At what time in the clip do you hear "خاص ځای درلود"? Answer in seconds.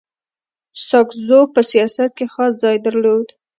2.33-3.27